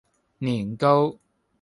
[0.39, 1.15] 年糕